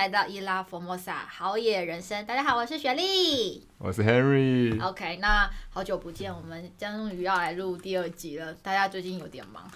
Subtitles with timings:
[0.00, 2.24] 来到伊拉佛莫萨好野人生。
[2.24, 4.82] 大家好，我是雪莉，我是 Henry。
[4.82, 8.50] OK，那好久不见，我们终于要来录第二集了。
[8.54, 9.70] 大家最近有点忙。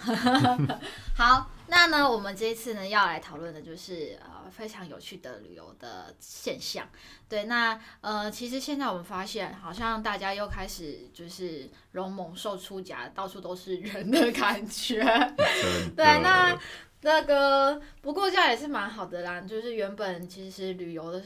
[1.15, 6.89] 好，那呢，我们这一次呢要来讨论的就是呃非常有趣的旅游的现象。
[7.29, 15.03] 对，那呃其实现在我们发现，好像大家又开始就是龙猛兽出闸，到处都是人的感觉。
[15.95, 16.57] 对，那。
[17.05, 21.21] 那个不过这样也是蛮好的啦，就是原本其实旅游的，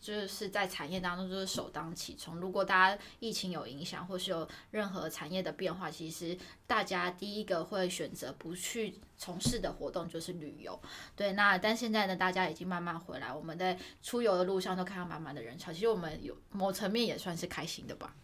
[0.00, 2.36] 就是在产业当中就是首当其冲。
[2.40, 6.34] 如果大家疫情有影响，或是有任何产业的变化，其实
[6.66, 10.80] 大家第一个会选择不去从事的活动就是旅游。
[11.14, 18.14] 对，那但现在呢，大家已经慢慢回来，我们在出游的路上都看到满满的人潮，其实我们有某层面也算是开心的吧？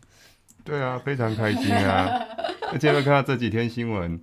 [0.64, 2.08] 对啊，非常开心啊！
[2.72, 4.18] 而且我看到这几天新闻。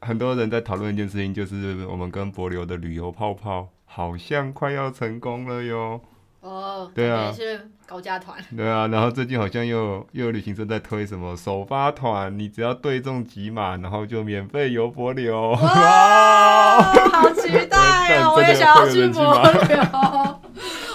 [0.00, 6.00] 很多人在讨论一件事情，就是我们跟帛琉的旅游泡泡好像快要成功了哟。
[6.40, 8.42] 哦，对啊，是高价团。
[8.56, 15.50] 对啊，然后最近好像又又有旅行社在推什么首发团，你只要对中几码，然后就免费游帛琉。
[15.50, 18.32] 哇，好期待哦！
[18.36, 20.36] 我也想要去帛琉。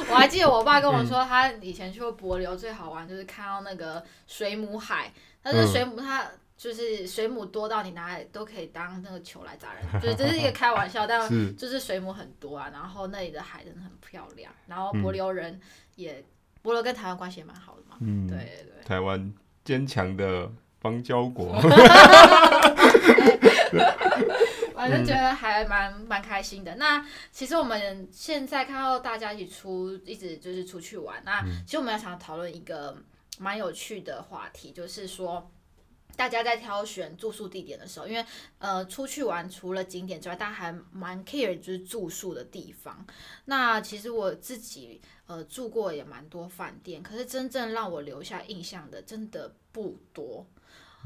[0.10, 5.12] 我还记得我爸跟我说，他以前去过帛琉，最好玩就是看到那个水母海，
[5.44, 6.24] 但是水母它。
[6.58, 15.60] 就是水母多到你拿来都可以当那个球来砸人， 就是这是一个开玩笑，但就是水母很多啊，然后那里的海真的很漂亮，然后帛琉人
[15.96, 16.24] 也，
[16.64, 19.34] 帛琉跟台湾关系也蛮好的嘛，嗯，对对，台湾
[19.66, 21.60] 坚强的邦交国，
[24.74, 26.76] 反正觉得还蛮蛮开心的。
[26.76, 32.96] 那其实我们现在看到大家一起出，一直就是出去玩，那其实我们要想讨论一个
[33.40, 35.52] 蛮有趣的话题，就是说。
[36.16, 38.26] 大家在挑选住宿地点的时候，因为
[38.58, 43.06] 呃出去玩除了景点之外，大家还蛮 care 就是住宿的地方。
[43.46, 50.46] 那其实我自己呃住过也蛮多饭店，可是真正让我留下印象的真的不多。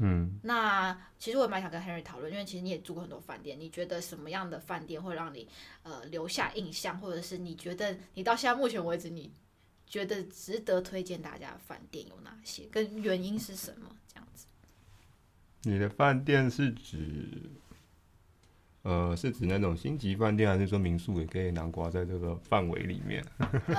[0.02, 5.46] 嗯，那其实我也蛮想跟 Henry 讨论，因为其实你也住过很多饭店，你觉得什么样的饭店会让你
[5.82, 9.30] 呃留下印象，或者是你觉得你到现在目前为止你
[9.86, 13.94] 觉得值得推荐大家的饭店有哪些，跟原因是什么？
[15.62, 17.50] 你的饭店是指，
[18.82, 23.22] 呃，是指那种星级饭店，还是说民宿也可以囊括在这个范围里面？
[23.38, 23.74] 呃、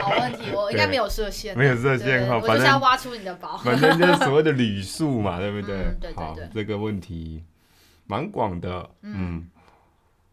[0.00, 3.58] 好问题，我 应该没有设限，没有设限哈，我就是要挖出你的宝。
[3.58, 5.76] 反正就是所谓的旅宿嘛，对不对？
[5.76, 6.14] 嗯、对对对。
[6.14, 7.44] 好，这个问题
[8.06, 8.88] 蛮广的。
[9.02, 9.50] 嗯，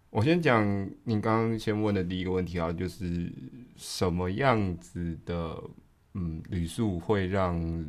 [0.10, 3.30] 我先讲你刚刚先问的第一个问题啊，就是
[3.76, 5.62] 什么样子的
[6.14, 7.86] 嗯旅宿会让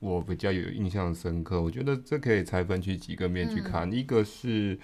[0.00, 3.90] 我比较有印象深刻，我觉得这可以拆分去几个面去看。
[3.90, 4.78] 嗯、一个是，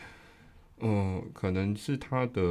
[0.80, 2.42] 嗯、呃，可能是它的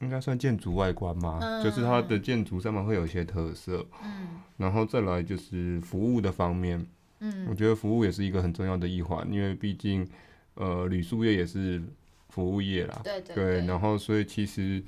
[0.00, 3.86] 应该算建筑外观嘛，嗯、就是它的建筑上面会有一些特色。
[4.02, 6.84] 嗯，然后再来就是服务的方面。
[7.20, 10.08] 嗯，我觉得服务也是一个很重要的一环，因为毕竟
[10.54, 11.82] 呃，旅宿业也是
[12.30, 13.00] 服务业啦。
[13.04, 13.44] 对对，对。
[13.60, 14.82] 对，然后所以其实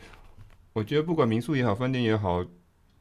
[0.73, 2.45] 我觉得不管民宿也好，饭店也好，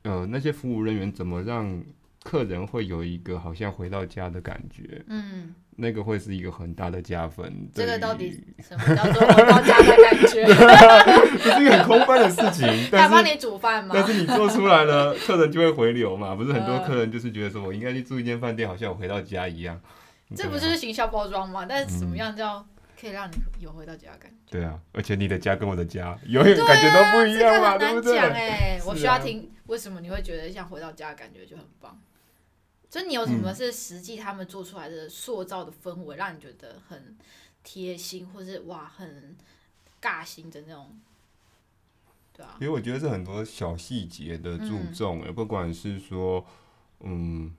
[0.03, 1.81] 呃，那些服务人员怎么让
[2.23, 7.67] 客人会有一个好像回到家的感觉，嗯，那个会是一个很大的加分。
[7.73, 10.45] 这个到底什么叫做回到家的感觉？
[11.43, 12.67] 这是一个很空泛的事情。
[12.91, 13.91] 他帮你煮饭吗？
[13.95, 16.35] 但是你做出来了，客人就会回流嘛。
[16.35, 19.81] 不是很多客人就是觉得说我应该去住一间饭店，好像我回到家一样。
[20.35, 21.65] 这不就是行销包装吗？
[21.67, 22.63] 但是怎么样叫
[22.99, 24.59] 可以让你有回到家的感觉？
[24.59, 28.19] 对啊，而且你的家跟我的家永远感觉都不一样嘛，对不对？
[28.19, 31.99] 哎，我需要听为什么你会觉得像回到家的感觉就很棒。
[32.91, 37.17] 就你有什么是实际他们做出来的塑造的氛围，让你觉得很
[37.63, 39.33] 贴心，或是哇很
[40.01, 40.99] 尬心的那种，
[42.33, 42.57] 对啊。
[42.59, 46.45] 因为我觉得是很多小细节的注重，嗯、不管是说，
[46.99, 47.55] 嗯，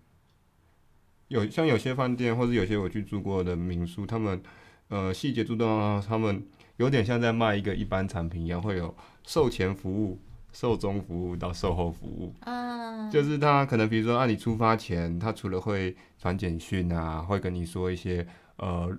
[1.29, 4.43] 有像有些饭店或者有些我去住过的民宿，他们
[4.89, 6.47] 呃细节注重啊，他们
[6.77, 8.95] 有点像在卖一个一般产品一样，会有
[9.25, 10.19] 售前服务。
[10.53, 18.27] 售中服务到售后服务，嗯，就是他可能比如说，啊，你出发前，他除了会传简讯啊，会跟你说一些
[18.57, 18.95] 呃，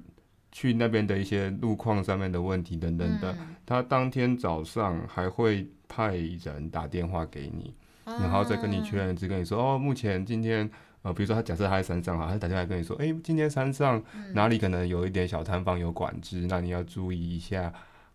[0.51, 7.73] 去那边的一些路况上面的问题等等的，嗯，他当天早上还会派人打电话给你，
[8.05, 10.67] 嗯，然后再跟你确认，只跟你说哦，目前今天
[11.03, 14.03] 呃，比如说他假设他在山上啊，他打电话跟你说，哎，今天山上
[14.33, 17.71] 哪里可能有一点小摊贩有管制，那你要注意一下。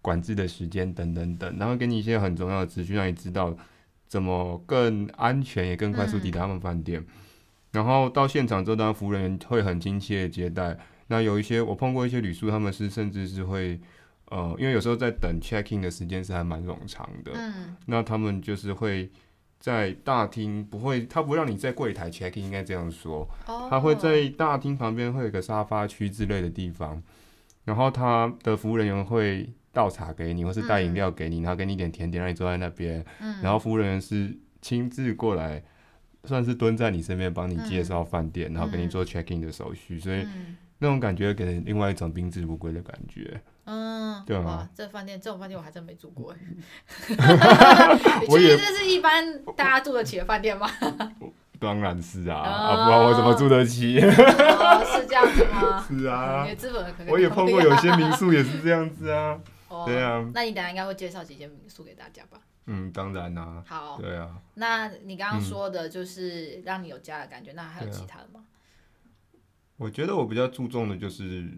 [0.09, 3.55] 管制的时间等等等，然后给你一些很重要的资讯，让你知道
[4.07, 6.99] 怎么更安全也更快速抵达他们饭店。
[6.99, 7.07] 嗯、
[7.73, 10.79] 然后到现场之后，当然服务人员会很亲切的接待。
[11.09, 13.79] 那有一些我碰过一些旅宿，他们是甚至是会
[14.31, 19.11] 呃，因为有时候在等 check in 的时间是还蛮冗长的，嗯，那他们就是会
[19.59, 27.03] 在大厅不会，他不会让你在柜台 check in，应该这样说，哦，他会在大厅旁边会有个沙发区之类的地方，
[27.65, 35.63] 然后他的服务人员会倒茶给你，或是带饮料给你，然后给你一点甜点让你坐在那边，嗯，然后服务人员是亲自过来，
[36.25, 40.27] 算是蹲在你身边帮你介绍饭店，然后给你做 check in 的手续，所以
[40.79, 43.41] 那种感觉给人另外一种宾至如归的感觉。
[43.65, 46.35] 嗯，对啊，哇，这饭店这种饭店我还真没住过。
[48.29, 50.67] 我也这是一般大家住得起的饭店吗？
[51.61, 53.99] 当然是啊，不然我怎么住得起？
[54.01, 55.85] 哦，是这样子吗？
[55.87, 59.39] 是啊，你的资本可能我也碰过有些民宿也是这样子啊。
[59.69, 62.41] 哦、对啊，那你等下应该会介绍几间民宿给大家吧？
[62.67, 63.65] 嗯，当然啦、啊。
[63.67, 64.41] 好，对啊。
[64.55, 68.45] 那你刚刚说的就是让你有家的感觉，嗯、那还有其他的吗？
[69.77, 71.49] 我觉得我比较注重的就是。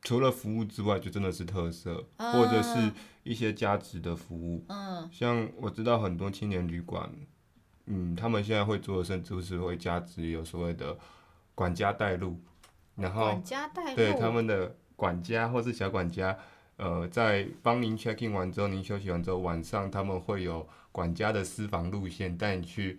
[0.00, 2.92] 除了服务之外，就真的是特色，嗯、或者是
[3.24, 4.64] 一些价值的服务。
[4.68, 7.10] 嗯，像我知道很多青年旅馆，
[7.86, 10.96] 嗯，他们现在会做的，甚至是会加值有所谓的
[11.52, 12.40] 管家带路，
[12.94, 16.38] 然后管家带路，对他们的管家或是小管家，
[16.78, 22.98] 呃，在帮您 check in 完之后，您休息完之后，晚上他们会有管家的私房路线带你去。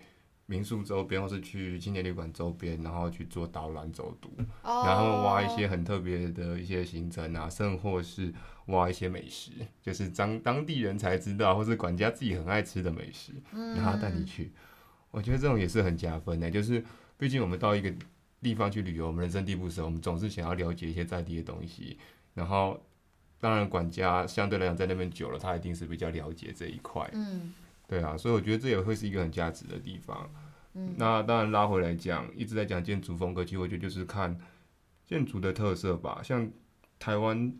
[0.51, 4.31] 民宿周边，或是去青年旅馆周边，然后去做导览走读
[4.63, 4.87] ，oh.
[4.87, 8.33] 然后挖一些很特别的一些行程啊，甚或是
[8.65, 14.45] 挖一些美食，就是当当地人才知道，或是管家自己很爱吃的美食，然后带你去。
[14.45, 14.53] Mm.
[15.11, 16.83] 我觉得这种也是很加分的，就是
[17.15, 17.93] 毕竟我们到一个
[18.41, 21.99] 地方去旅游，我们人生地不熟，我们总是想要了解一些在地的东西。
[22.33, 22.81] 然后，
[23.39, 27.09] 当然管家相对来讲在那边久了，他一定是比较了解这一块。
[27.13, 27.51] Mm.
[27.88, 30.30] 对啊，所以我觉得这也会是一个很价值的地方。
[30.74, 34.39] 嗯，那当然拉回来讲，一直在讲建筑风格，其实我觉得就是看
[35.07, 36.21] 建筑的特色吧。
[36.24, 36.51] 像
[37.00, 37.51] 台湾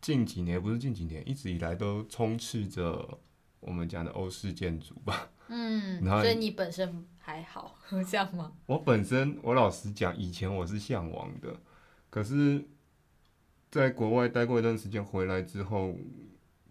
[0.00, 3.18] 近几年，不是近几年，一直以来都充斥着
[3.58, 5.30] 我们讲的欧式建筑吧。
[5.48, 7.74] 嗯， 所以你本身还好，
[8.08, 8.52] 这样吗？
[8.66, 11.56] 我本身，我老实讲，以前我是向往的，
[12.10, 12.64] 可是
[13.70, 15.94] 在国外待过一段时间，回来之后。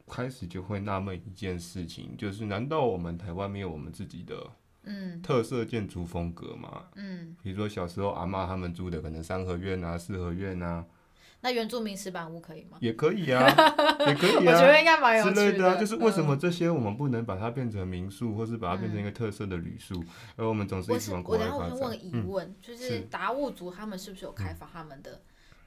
[0.10, 4.42] 开始就会纳闷一件事情，就是难道我们台湾没有我们自己的
[4.84, 6.86] 嗯特色建筑风格吗？
[6.96, 10.86] 嗯，比如说小时候阿妈他们住的可能三合院啊、四合院啊，
[11.42, 12.78] 那原住民石板屋可以吗？
[12.80, 13.46] 也可以啊，
[14.08, 15.76] 也可以啊，我觉得应该蛮有趣的之类的啊。
[15.76, 20.02] 就是为什么这些我们不能把它变成民宿，或是把它变成一个特色的旅宿，
[20.38, 21.70] 而我们总是一直往国外发展？
[21.70, 25.22] 我先问个疑问，嗯、就是达悟族他们是不是有开发他们的，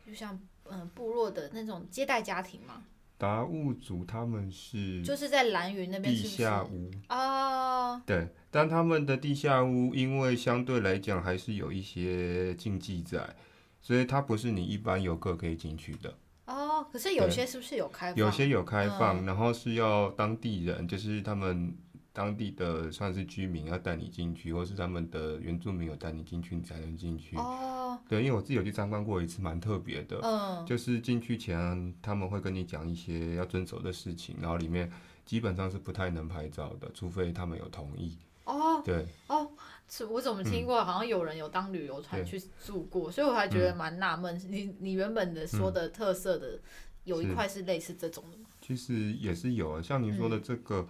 [0.06, 0.40] 嗯、就像
[0.72, 2.82] 嗯部落的那种接待家庭吗？
[3.18, 13.36] 达悟族他们是就是在蓝云那边地下屋哦，对，但他们的地下屋因为相对来讲还是有一些禁忌在，
[13.82, 16.14] 所以它不是你一般游客可以进去的。
[16.46, 18.16] 哦，可是有些是不是有开放？
[18.16, 21.76] 有些有开放，嗯、然后是要当地人，就是他们
[22.12, 27.36] 当地的算是居民要带你进去，或是他们的原住民有带你进去，你才能进去。
[27.36, 27.98] 哦。
[28.08, 30.18] 对，因为我自己有去参观过一次，蛮特别的。
[30.22, 34.90] 嗯，就是进去前他们会跟你讲一些要遵守的事情，然后里面
[35.24, 38.16] 基本上是不太能拍照的，除非他们有同意。
[38.44, 39.48] 哦，对，哦，
[39.88, 44.40] 是我怎么听过，好像有人有当旅游团去住过，所以我还觉得蛮纳闷。
[44.48, 46.58] 你你原本的说的特色的
[47.04, 48.44] 有一块是类似这种的吗？
[48.60, 50.88] 其实也是有啊，像您说的这个，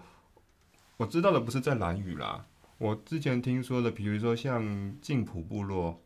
[1.01, 2.45] 我知道的不是在蓝屿啦，
[2.77, 6.03] 我之前听说的，比如说像静浦部落。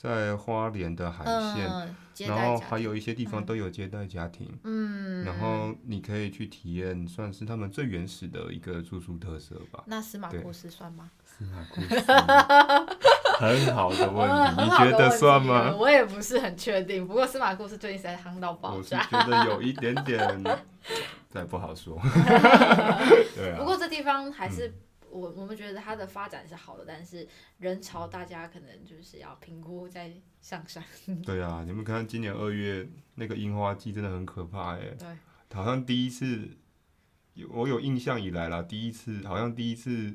[0.00, 1.92] 在花莲的海线，嗯、
[2.28, 9.82] 然后还有一些地方都有接待家庭，嗯，然后你可以去体验，算是他们最原始的一个住宿特色吧。
[9.88, 11.10] 那司马库斯算吗？
[11.24, 11.96] 司马库斯，
[13.38, 15.74] 很好的问题， 你觉得算吗？
[15.76, 20.42] 我也不是很确定，不过司马库斯最近在夯到爆炸，我是觉得有一点点，
[21.32, 22.00] 但不好说。
[23.36, 23.58] 对啊。
[23.58, 24.74] 不过这地方还是。
[25.10, 27.26] 我我们觉得它的发展是好的，但是
[27.60, 30.84] 人潮大家可能就是要评估再上山。
[31.24, 34.80] 对啊，你们看今年二月那个樱花季真的很可怕哎。
[34.98, 35.08] 对。
[35.56, 36.50] 好像第一次，
[37.48, 40.14] 我有印象以来啦，第一次好像第一次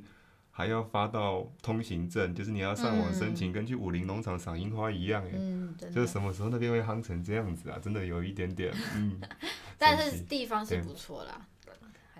[0.56, 5.32] 还要发到通行证，就是你要上网申请，跟去武林农场赏樱花一样哎。
[5.34, 7.78] 嗯，就是什么时候那边会夯成这样子啊？
[7.84, 9.20] 真的有一点点嗯。
[9.78, 11.46] 但是地方是不错啦。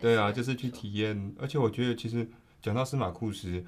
[0.02, 2.28] 对啊，就是去体验，而且我觉得其实。
[2.64, 3.62] 讲到司马库斯，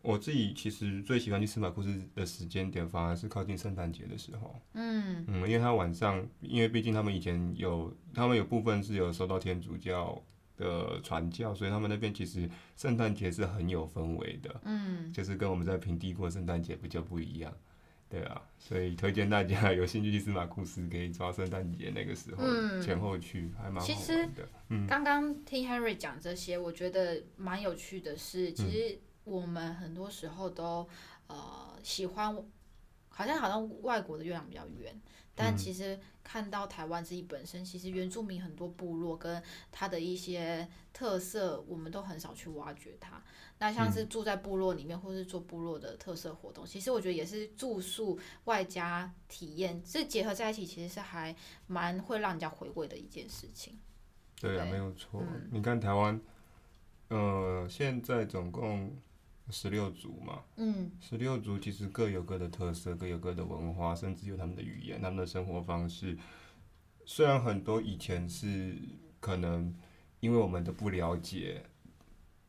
[0.00, 4.54] 我自己其实最喜欢去司马库斯的时间点，反而是靠近圣诞节的时候。
[4.74, 10.22] 嗯嗯，因为他晚上，因为毕竟他们以前有，他们有部分是有受到天主教
[10.58, 14.60] 的传教，所以他们那边其实圣诞节是很有氛围的。
[14.64, 17.50] 嗯，就是跟我们在平地过圣诞节比较不一样。
[18.10, 22.42] 对啊，所以推荐大家有兴趣去司马库斯，可以抓圣诞节那个时候
[22.80, 24.48] 前后去，还蛮好玩的。
[24.70, 30.88] 嗯，刚刚听 Henry 讲这些，我觉得蛮有趣的是，其实我们很多时候都
[31.26, 32.34] 呃喜欢，
[33.10, 34.98] 好像好像外国的月亮比较圆。
[35.38, 39.40] 但其实看到台湾自己本身，其实原住民很多部落跟
[39.70, 43.22] 它的一些特色，我们都很少去挖掘它。
[43.60, 51.34] 那像是住在部落里面，或是做部落的特色活动，其实我觉得也是住宿外加体验，这结合在一起，其实是还
[51.68, 53.78] 蛮会让人家回味的一件事情。
[54.40, 55.22] 对啊，没有错。
[55.22, 56.20] 嗯、你看台湾，
[57.08, 58.92] 呃，现在总共。
[59.50, 66.16] 十六族嘛，嗯，十六族其实各有各的特色，各有各的文化，甚至有他们的语言、他们的生活方式。
[67.06, 68.76] 虽然很多以前是
[69.20, 69.74] 可能
[70.20, 71.62] 因为我们的不了解，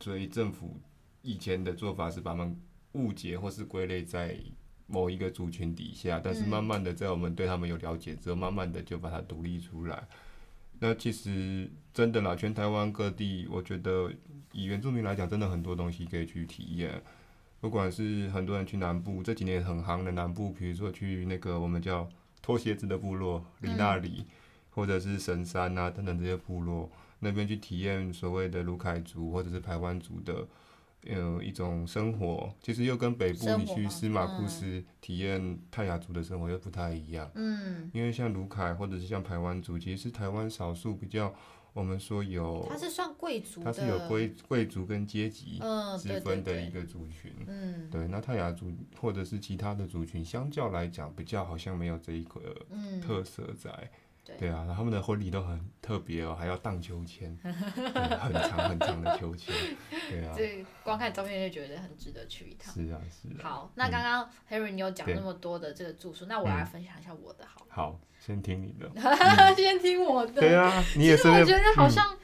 [0.00, 0.76] 所以政府
[1.22, 2.60] 以前的做法是把他们
[2.92, 4.36] 误解或是归类在
[4.86, 10.06] 某一个族群底下，但是慢慢的在我们对他们有了解之后，慢慢的就把它独立出来。
[10.78, 14.12] 那其实真的啦，全台湾各地，我觉得
[14.52, 17.02] 以原住民来讲，真的很多东西可以去体验。
[17.60, 22.08] 不管是很多人去南部，这几年很夯的南部，比如说去那个我们叫
[22.42, 24.24] 脱鞋子的部落里纳里，
[24.70, 30.46] 或者是神山啊等等这些部落，那边去体验所谓的卢凯族或者是排湾族的。
[31.06, 37.26] 呃一种生活，其实又跟北部你去司马库斯体验泰雅族的生活又不太一样。
[37.36, 41.34] 嗯，因为像卢凯或者是像排湾族，其实是台湾少数比较
[41.72, 45.60] 我们说有，它是算贵族，它是有贵贵族跟阶级
[45.98, 47.32] 之分的一个族群。
[47.46, 52.54] 嗯，对，那泰雅族或者是其他的族群，相较来讲比较好像没有这一个
[53.00, 53.90] 特色在。
[54.24, 59.52] 对啊，他们的婚礼都很特别哦，还要荡秋千，很长很长的秋千。
[60.08, 62.72] 对啊， 这光看照片就觉得很值得去一趟。
[62.72, 63.42] 是啊，是啊。
[63.42, 67.66] 好，那刚刚 Harry 你有讲那么多的这个住宿，那我来分享一下我的好。
[67.68, 68.88] 好，先听你的。
[69.56, 70.40] 先听我的。
[70.40, 71.26] 对啊，你也是。
[71.26, 72.16] 我觉得好像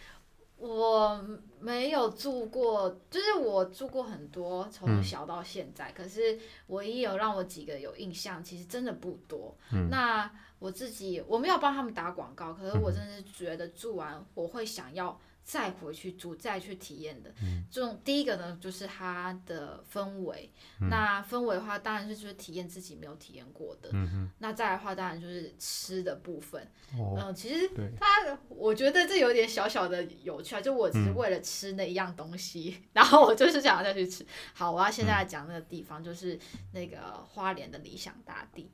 [0.59, 1.21] 我
[1.59, 6.39] 没有住过，就是我住过很多，从小到现在，可是
[6.69, 9.57] 唯一有让我几个有印象，其实真的不多。
[9.91, 10.31] 那。
[10.59, 17.31] 我自己我没有帮他们打广告，可是我真的是觉得住完我会想要再回去住，再去体验的。
[17.71, 20.51] 这种第一个呢，就是它的氛围。
[20.91, 23.91] 那氛围的话，当然是就是体验自己没有体验过的。
[24.39, 26.67] 那再来的话，当然就是吃的部分。
[26.99, 27.71] 嗯，其实
[28.01, 34.27] 它我觉得这有点小小的有趣啊，就我只是为了吃那一样东西， 然后我就是想要再去吃。
[34.53, 36.37] 好，我要现在来讲那个地方，就是
[36.73, 38.71] 那个花莲的理想大地。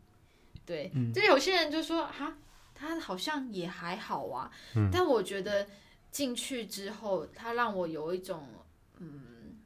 [0.65, 2.37] 对，就有些人就说哈，
[2.75, 5.67] 他好像也还好啊，嗯、但我觉得
[6.11, 8.47] 进去之后，他让我有一种
[8.99, 9.57] 嗯，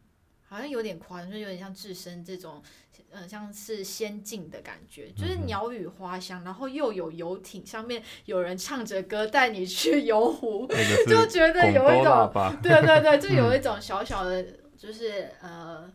[0.48, 2.62] 好像有点夸张，就有点像置身这种，
[3.10, 10.66] 呃，像是仙境的感觉，就是鸟语花香，然后又有游艇上面有人唱着歌带你去游湖，
[11.06, 12.30] 就觉得有一种，
[12.62, 14.42] 对对对，就 有一种小小的，
[14.78, 15.92] 就是呃。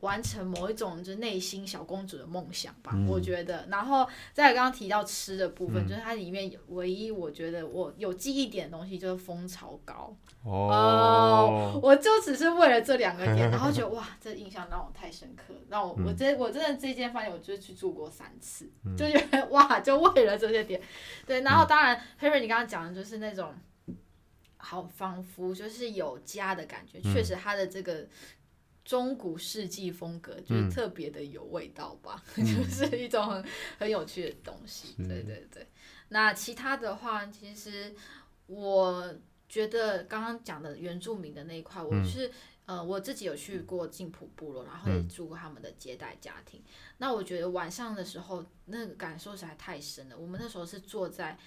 [0.00, 3.66] 完成某一种就是内心小公主的梦想吧，嗯、我觉得。
[3.68, 10.16] 然后再刚刚提到吃的部分，嗯、就是它里面唯一我觉得我有记忆点的东西就是蜂巢糕。
[10.44, 11.74] 哦。
[11.74, 15.52] Uh, 我就只是为了这两个点， 然后觉得哇，这印象让我太深刻。
[15.68, 20.80] 让我、嗯、我真我真的这间饭店我就去住过三次，嗯、就觉得哇，就为了这些点。
[21.26, 23.52] 对，然后当然，Henry、嗯、你刚刚讲的就是那种，
[24.58, 27.00] 好仿佛就是有家的感觉。
[27.00, 28.06] 确、嗯、实，它的这个。
[28.88, 33.44] 中古世纪风格就是特别的有味道吧，嗯、 就是一种很
[33.80, 34.94] 很有趣的东西。
[34.96, 35.66] 对对对，
[36.08, 37.94] 那其他的话，其实
[38.46, 39.14] 我
[39.46, 42.28] 觉得刚刚讲的原住民的那一块，我是、
[42.64, 46.58] 嗯、呃我自己有去过静浦部落，然后也住过他们的接待家庭。
[46.60, 50.16] 嗯、那我觉得晚上的时候，那个感受实在太深了。
[50.16, 51.38] 我们那时候是坐在。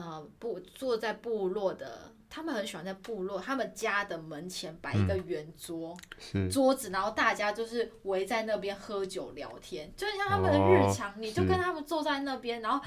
[0.00, 5.96] 呃，部坐在部落的，他们很喜欢在部落他们家的门前摆一个圆桌，
[6.34, 12.84] 嗯、桌子，然后大家就是围在那边喝酒聊天，就像他们的日常，哦、你就跟他们坐在那边，然后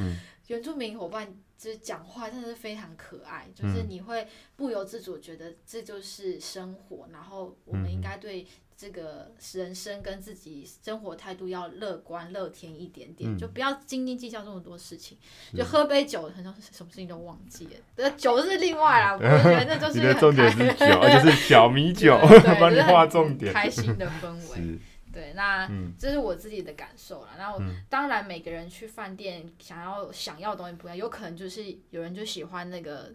[0.48, 8.46] 原住民伙伴就是讲话真的是非常可爱，嗯、就是你会不由自主觉得这就是生活，然后我们应该对。
[8.80, 15.18] 这个人生跟自己生活态度要乐观乐天一点点，嗯、就不要斤斤计较这么多事情，
[15.54, 17.72] 就喝杯酒，很像什么事情都忘记了。
[17.94, 22.18] 对，酒是另外啦，我觉得 就是很重点是酒，就是小米酒，
[22.58, 24.80] 帮你划重点，开心的氛围。
[25.12, 27.32] 对，那、嗯、这是我自己的感受了。
[27.38, 33.12] 然后当然每个人去饭店想要想要的东西不一样，有可能就是有人就喜欢那个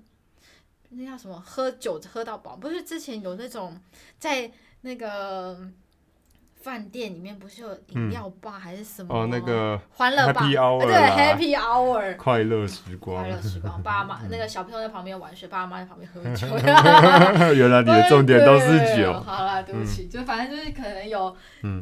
[0.90, 3.80] 那叫什么喝酒喝到饱，不是之前有那种
[4.18, 4.52] 在。
[4.84, 5.58] 那个
[6.60, 9.14] 饭店里面不是有饮料吧，还是什么？
[9.14, 13.82] 哦，那个欢乐吧，对，Happy Hour，快乐时光，快乐时光。
[13.82, 16.46] 爸妈那个小朋友在旁边玩水，爸妈在旁边喝酒。
[17.56, 19.10] 原来你的重点都是酒。
[19.20, 21.34] 好了，对不起，就反正就是可能有，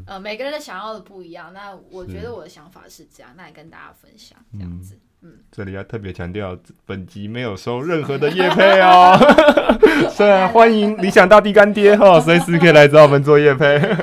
[0.06, 1.52] 呃，每个人的想要的不一样。
[1.52, 4.96] 那我觉得我的想法是这样，那也跟大家分享这样子。
[5.24, 9.16] 嗯，这里要特别强调，本集没有收任何的业配哦。
[10.10, 13.78] 虽然欢迎理想大地干爹哈， 随时可以来找我们做业配。
[13.78, 13.94] 对，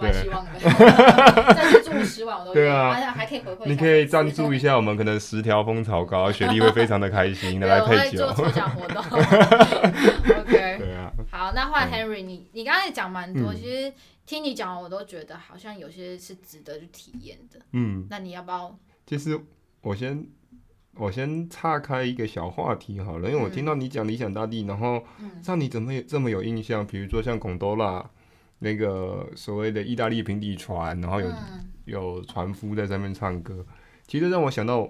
[0.00, 0.50] 蛮希望的。
[1.54, 3.66] 再次住十晚我都对啊，还可以回馈。
[3.66, 8.32] 你可以赞助一下我们，可能十条蜂巢膏，雪莉会非常的开心的 来配酒。
[8.32, 9.00] 做抽奖活动。
[9.04, 10.78] OK。
[10.78, 11.12] 对啊。
[11.30, 13.92] 好，那换 Henry，你你刚才也讲蛮多，其实
[14.26, 17.60] 听你讲，我都觉得好像有些是值得去体验的。
[17.72, 18.08] 嗯。
[18.10, 18.76] 那你要不要？
[19.06, 19.38] 其实
[19.82, 20.26] 我先。
[20.96, 25.04] 我先岔开一个小话题好了，因为我听到你讲理想大地，然后
[25.44, 26.86] 让你怎么这么有印象？
[26.86, 28.08] 比如说像孔多拉
[28.60, 31.32] 那个所谓的意大利平底船，然后有
[31.86, 33.66] 有船夫在上面唱歌，
[34.06, 34.88] 其实让我想到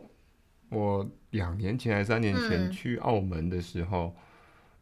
[0.68, 4.14] 我两年前还是三年前去澳门的时候，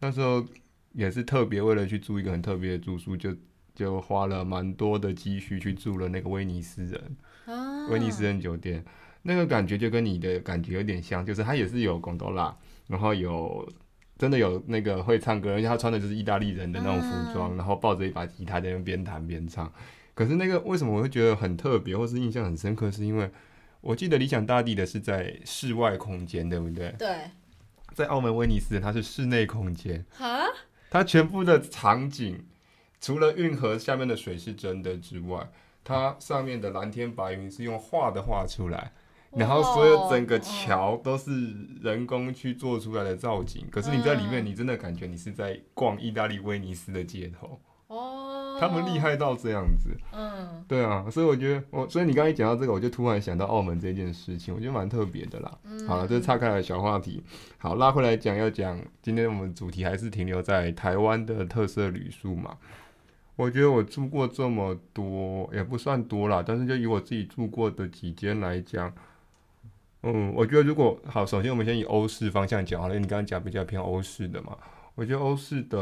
[0.00, 0.44] 那时候
[0.92, 3.32] 也是特别为了去住一个很特别的住宿，就
[3.74, 7.16] 就花了蛮多的积蓄去住了那个威尼斯人，
[7.90, 8.84] 威尼斯人酒店。
[9.22, 12.56] 那个感觉就跟你的感觉有点像，就是他也是有贡多拉，
[12.88, 13.68] 然后有
[14.18, 19.72] 真的有那个会唱歌，而且他穿的就是意大利人的那种服装，然后抱着一把吉他在那边弹边唱。
[20.14, 23.30] 可是那个为什么我会觉得很特别，或是印象很深刻，是因为
[23.80, 26.94] 我记得理想大地的是在室外空间，对不对？
[26.98, 27.08] 对。
[27.94, 30.04] 在澳门威尼斯，它是室内空间。
[30.90, 32.44] 它全部的场景，
[33.00, 35.50] 除了运河下面的水是真的之外，
[35.84, 38.92] 它上面的蓝天白云是用画的画出来。
[39.34, 41.30] 然后所有整个桥都是
[41.80, 47.58] 人工去做出来的造景，可是你在里面，你真的感觉你是在逛意大利威尼斯的街头。
[47.88, 49.90] 哦，他们厉害到这样子。
[50.12, 55.58] 嗯，对啊，所以我觉得我，所以你刚才讲到这个，我就突然想到澳门这件事情，我觉得蛮特别的啦。
[55.86, 57.22] 好了，这是岔开的小话题。
[57.58, 62.56] 好，拉回来讲，要讲今天我们主题还是停留在台湾的特色旅宿嘛。
[63.36, 68.92] 我觉得我住过这么多，也不算多啦，但是就以我自己住过的几间来讲。
[70.02, 74.56] 嗯，我觉得如果好，首先我们先以欧式方向讲好了，因为你刚刚讲比较偏欧式的嘛。
[74.94, 75.78] 我觉得欧式的，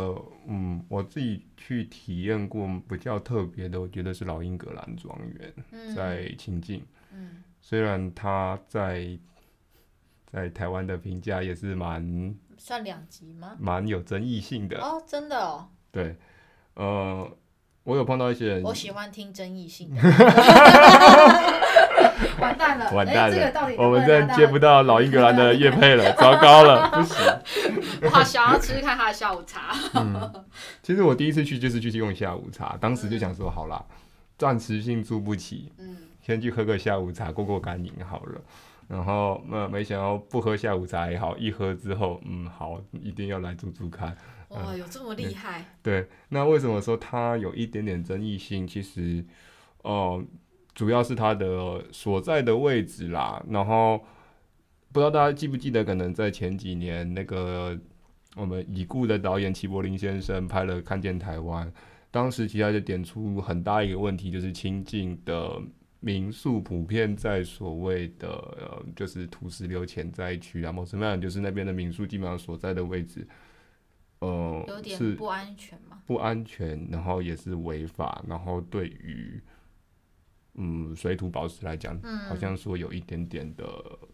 [0.47, 5.53] 嗯，我自己去体验过比较特别的，我觉得是老英格兰庄园
[5.97, 6.85] 在清境。
[7.13, 9.19] 嗯，虽然它在
[10.31, 13.57] 在台湾的评价也是蛮算两极吗？
[13.59, 15.69] 蛮有争议性的哦，真的哦。
[15.91, 16.15] 对，
[16.75, 17.29] 呃，
[17.83, 20.01] 我有碰到一些人，我喜欢听争议性的。
[22.41, 22.91] 完蛋了！
[22.93, 23.37] 完蛋了！
[23.37, 27.17] 欸这个、我们真的接不到老英格兰的乐配了， 糟糕了，不行！
[28.03, 29.75] 我好想要吃吃看他的下午茶。
[29.95, 30.45] 嗯，
[30.83, 33.85] 其实我第一次去就是去用下午茶，当时就想说好啦，
[34.39, 38.41] 暂时性住不起，嗯，先去喝个下午茶过过干瘾好了。
[38.89, 44.09] 然后那没想到不喝下午茶也好，一喝之后，嗯，好，一定要来住住看。
[44.49, 45.65] 哇，嗯、有这么厉害？
[45.81, 48.67] 对，那为什么说它有一点点争议性？
[48.67, 49.25] 其实，
[49.83, 50.25] 哦、呃。
[50.81, 53.99] 主要是它的所在的位置啦，然后
[54.91, 57.79] 不知道大家记不记得，可能在前几年那个
[58.35, 61.69] 我们已故的导演齐柏林先生拍了《看见台湾》，
[62.11, 65.61] 当时其实就点出很大一个问题，就是清境的
[66.01, 73.29] 民宿普遍在所谓的呃，就是土石流潜灾区啊，某什么样，就是那边的民宿基本上所在的位置，
[74.21, 76.01] 呃，有点不安全嘛？
[76.07, 79.39] 不安全，然后也是违法，然后对于。
[80.63, 83.65] 嗯，水土保持来讲，嗯、好像说有一点点的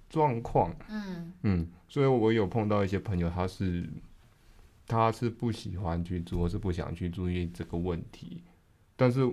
[0.09, 0.72] 状况。
[0.88, 3.85] 嗯嗯，所以我有碰到一些朋友，他是
[4.87, 8.44] 他是不喜欢去做，或是不想去注意这个问题。
[8.94, 9.28] 但是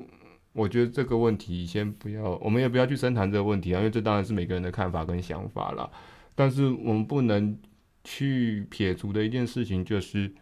[0.54, 5.91] 我觉得这个问题先不要，我们也不要去深谈这个问题啊，因为这当然是每个人的看法跟想法了。
[6.34, 7.56] 但是我们不能
[8.04, 10.34] 去撇除的一件事情，就是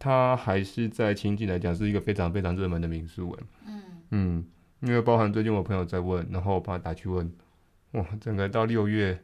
[0.00, 3.38] 它还是在清境来讲是一个非常非常热门的民宿。
[3.64, 4.46] 嗯嗯。
[4.80, 7.32] 因为包含最近我朋友在问，然后我帮他打去问，
[7.92, 9.18] 哇，整个到六月，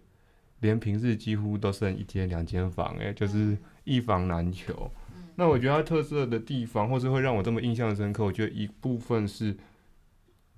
[0.61, 4.91] 连平日几乎都剩一间两间房，哎，就是一房难求。
[5.35, 9.57] 那我觉得它特色的地方，或是会让我这么印象深刻，我觉得一部分是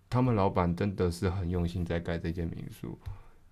[0.09, 2.99] 他们老板真的是很用心在盖这间民宿，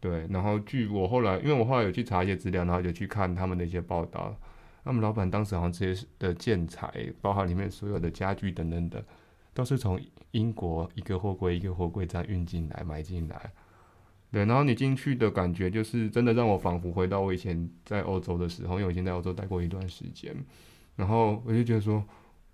[0.00, 0.26] 对。
[0.30, 4.36] 然后据我后来，因为我后来有去查一些资料，然后有去看他们的一些报道，
[4.84, 9.04] 他们老板当时好像这些的建材，包含里面所有的家具等等的。
[9.54, 13.52] 都是从英国一个货柜一个货柜这样运进来买进来，
[14.30, 20.34] 对，然后你进去的感觉就是真的让我仿佛回到我以前在欧洲的时候，因为我以前在欧洲待过一段时间，
[20.96, 22.02] 然后我就觉得说，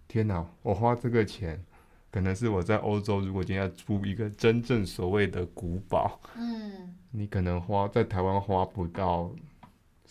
[0.08, 1.64] 天哪，我花这个钱
[2.10, 9.30] 可能是我在欧洲，如果今天要住一个真正所谓的古堡，嗯，你可能花在台湾花不到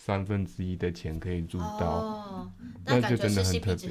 [0.00, 2.52] 三分之一的钱可以住到，哦、
[2.86, 3.88] 那就真的很特别。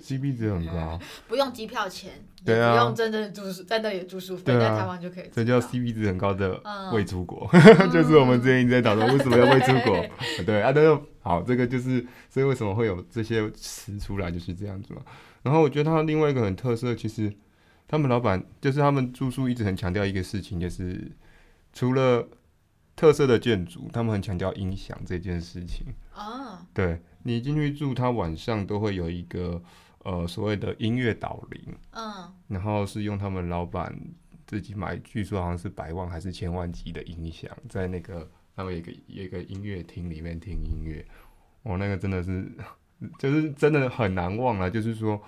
[0.00, 5.24] CP 值很高，不用机票钱，对啊，不用真正的住宿，在那里住宿费，在台湾就可以。
[5.30, 6.58] 这叫 CP 值很高的
[6.94, 9.98] 未出国， 嗯、就是我们之前一直在讨论为什么要未出国。
[9.98, 10.10] 嗯、
[10.46, 15.02] 对啊，但是好，这个就是所以为什么会有这些词出来，就是这样子嘛。
[15.42, 17.32] 然后我觉得它另外一个很特色，其实。
[17.92, 21.10] 他们老板就是他们住宿一直很强调一个事情，就是
[21.72, 22.24] 除了
[23.00, 25.86] 特色的建筑，他们很强调音响这件事情。
[26.14, 29.62] 哦，对，你进去住，他晚上都会有一个
[30.04, 31.74] 呃所谓的音乐导聆。
[31.92, 33.98] 嗯，然后是用他们老板
[34.46, 41.02] 自己买，据说好像是百万还是千万级的音响，在那个他们有一个有一个音乐厅里面听音乐。
[41.62, 42.52] 哦，那个真的是
[43.18, 45.18] 就是真的很难忘啊，就是说。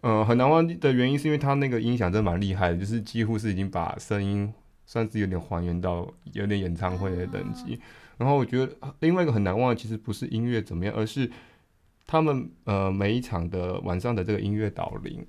[0.00, 4.52] 呃，很难忘的原因是因为它那个音响真的蛮厉害的，就是几乎是已经把声音
[4.86, 7.80] 算是有点还原到有点演唱会的等级。
[8.18, 11.30] 然后我觉得另外一个很难忘的其实不是音乐怎么样，而是
[12.06, 15.26] 他们呃每一场的晚上的这个音乐导聆，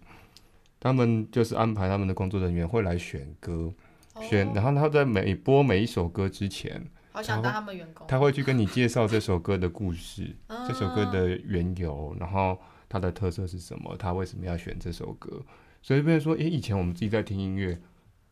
[0.79, 3.73] 他们就是安排他们的工作人员会来选歌，
[4.21, 10.35] 选，然后他在每播每一首歌之前，好想当他们员工，他会去跟你介绍这首歌的故事，
[10.67, 12.57] 这首歌的缘由，然后。
[12.89, 13.97] 它的特色是什么？
[13.97, 15.43] 他为什么要选这首歌？
[15.81, 17.75] 所以变成说，诶、欸，以前我们自己在听音乐，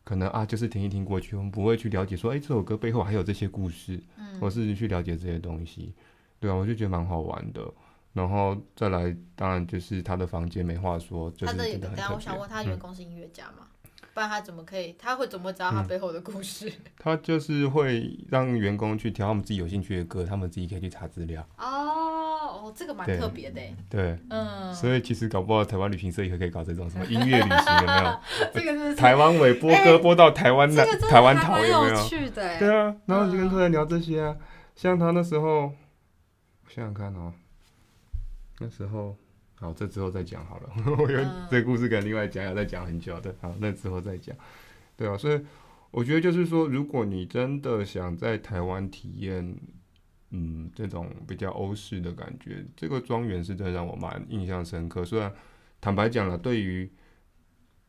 [0.04, 5.94] 可能啊，就是听一听过去，我们不会去了解说，哎、欸，这首歌背后还有这些故事，嗯，或是去了解这些东西，
[6.40, 7.62] 对啊，我就觉得蛮好玩的。
[8.12, 12.04] 然后再来，当然就是他的房间没话说，就是真的很特别。
[12.14, 13.58] 我想问他员工是音乐家吗？
[13.60, 13.66] 嗯
[14.14, 14.94] 不然他怎么可以？
[14.98, 16.68] 他会怎么知道他背后的故事？
[16.68, 21.42] 嗯、他就是会让员工去挑他们自己有兴趣的歌，他们自己可以去查资料。
[21.56, 22.01] 哦，
[22.72, 23.60] 哦，这个蛮特别的。
[23.90, 24.72] 对，嗯。
[24.74, 28.20] 所以其实搞不好台湾旅行社也可以搞这种什么音乐旅行，有没有？
[28.54, 32.08] 这个是台湾尾播歌播到台湾的、欸、台湾岛有没有？
[32.58, 34.40] 对啊，然后就跟客人聊这些啊，嗯、
[34.74, 37.32] 像他那时候，我想想看哦，
[38.60, 39.16] 那时候。
[39.54, 40.68] 好，这之后再讲好了。
[40.98, 43.32] 我觉得这个故事可能另外讲，要再讲很久的。
[43.40, 44.34] 好，那之后再讲。
[44.96, 45.40] 对啊，所以
[45.92, 49.56] 我觉得就是说，如果你真的想在台湾体验，
[50.34, 55.04] 嗯，这种比较欧式的感觉，这个庄园是真的让我蛮印象深刻。
[55.04, 55.32] 虽然
[55.80, 56.90] 坦白讲了，对于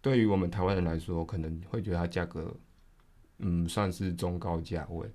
[0.01, 2.53] 对于我们台湾人来说，可能会觉得它价格，
[3.39, 5.10] 嗯，算是中高价位。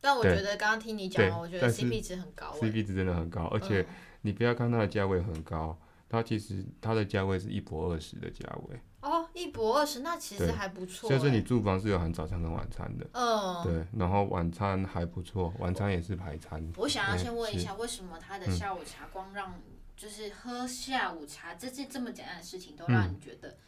[0.00, 3.84] 但我觉得刚刚听你讲，我觉得 CP 值很高，CP 值真的很高，而且
[4.20, 5.76] 你不要看它的价位很高。
[6.08, 8.95] 它其实它的价位是一博二十的价位哦，
[9.36, 11.10] 一博二十那其实还不错。
[11.10, 16.66] 就是你住房是有含早餐跟晚餐的，嗯，对，然后晚餐还不错，晚餐也是排餐。
[16.74, 19.60] 我，我想要先问一下，为什么他的下午茶光让
[19.94, 23.58] 就是喝下午茶这这这么简单的事情都让你觉得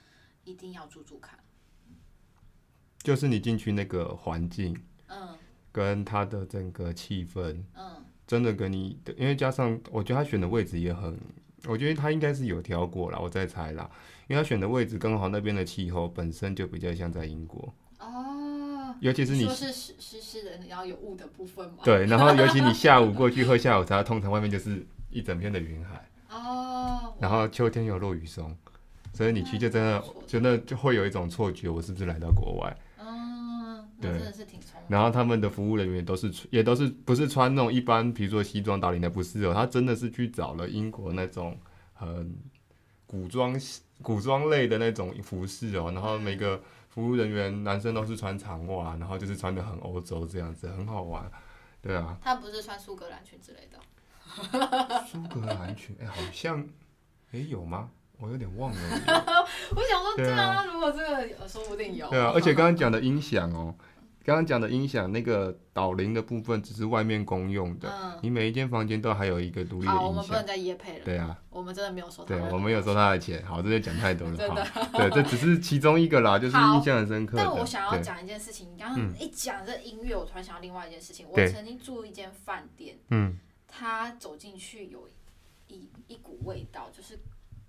[0.44, 1.38] 一定要住住看？
[3.02, 4.74] 就是你进去那个环境，
[5.08, 5.36] 嗯，
[5.70, 11.18] 跟他的整个气氛，嗯，真的跟你的，因为加上我觉得他选的位置也很。
[11.66, 13.90] 我觉得他应该是有挑过了，我在猜啦，
[14.28, 21.78] 因为他选的位置刚好那边的气候本身就比较像在英国哦，尤其是你，你说是湿湿湿的，然后有雾的部分嘛。
[21.82, 28.54] 对，然后尤其你下午 过去喝下午茶，通常外面就是一整片的云海哦，然后秋天有落雨松，
[29.14, 32.76] 所以你去就真的真的就会有一种错觉，我是不是来到国外？
[32.98, 34.88] 嗯，对，真的是挺聪明。
[34.88, 41.58] 然后他们的服务人员都是也都是不是穿那种一般，比如说西装打领的，不是哦，他真的是去找了英国那种
[41.94, 42.36] 很
[43.06, 43.58] 古装
[44.02, 45.90] 古装类的那种服饰哦。
[45.92, 51.30] 然后每个服务人员男生都是穿长袜，然后就是穿的很欧洲这样子，很好玩。
[51.80, 53.78] 对啊，他不是穿苏格兰裙之类的。
[55.06, 56.66] 苏格兰裙，哎，好像，
[57.32, 57.90] 哎，有吗？
[58.18, 58.78] 我有点忘了。
[59.76, 62.10] 我想说，对啊，如果这个说不定有。
[62.10, 63.74] 对啊，而且刚刚讲的音响哦。
[64.28, 69.96] 刚刚讲的音响，那个导铃的部分只是外面公用的，嗯、你每一间房间都还有一个独立的音响。
[69.96, 71.04] 好，我们不能再业配了。
[71.06, 72.34] 对啊，我们真的没有收他。
[72.34, 73.42] 对，我们有收他的钱。
[73.46, 74.36] 好，这就讲太多了。
[74.36, 74.62] 真的。
[74.66, 77.38] 好，对，这只是其中一个啦， 就是印象很深刻。
[77.38, 81.24] 但我想要讲一件事情，你刚刚一讲这音乐，我突然想到另外一件事情。
[81.24, 85.08] 嗯、我曾经住一间饭店，嗯，他走进去有
[85.68, 87.18] 一一股味道，就是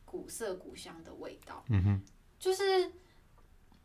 [0.04, 1.64] 古色古香的味道。
[1.70, 2.02] 嗯哼，
[2.38, 2.92] 就是。